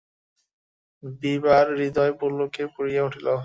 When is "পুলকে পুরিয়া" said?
2.19-3.01